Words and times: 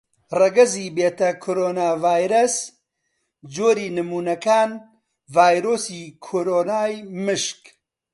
ڕەگەزی 0.39 0.93
بێتاکۆڕوناڤایرەس: 0.95 2.55
جۆری 3.53 3.93
نموونەکان: 3.97 4.69
ڤایرۆسی 5.35 6.03
کۆڕۆنای 6.25 6.95
مشک. 7.25 7.61